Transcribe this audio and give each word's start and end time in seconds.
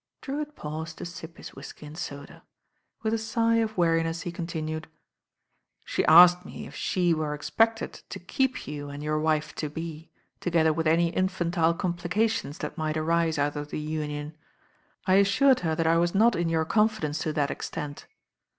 Drewitt 0.19 0.55
paused 0.55 0.97
to 0.97 1.05
sip 1.05 1.37
his 1.37 1.53
whisky 1.55 1.85
and 1.85 1.95
soda. 1.95 2.41
With 3.03 3.13
a 3.13 3.19
sigh 3.19 3.57
of 3.57 3.77
weariness 3.77 4.23
he 4.23 4.31
continued: 4.31 4.87
"She 5.85 6.03
asked 6.05 6.43
me 6.43 6.65
if 6.65 6.73
.he 6.75 7.13
were 7.13 7.35
expected 7.35 7.93
to 8.09 8.17
keep 8.19 8.65
you 8.65 8.89
and 8.89 9.03
your 9.03 9.19
wife 9.19 9.53
to4>e, 9.53 10.09
together 10.39 10.73
with 10.73 10.87
any 10.87 11.09
infantile 11.09 11.75
com 11.75 11.93
plications 11.93 12.57
tl^at 12.57 12.77
might 12.77 12.97
arise 12.97 13.37
out 13.37 13.55
of 13.55 13.69
the 13.69 13.77
union. 13.79 14.35
I 15.05 15.17
assured 15.17 15.59
her 15.59 15.75
that 15.75 15.85
I 15.85 15.97
was 15.97 16.15
not 16.15 16.35
in 16.35 16.49
your 16.49 16.65
confidence 16.65 17.19
to 17.19 17.33
that 17.33 17.51
extent. 17.51 18.07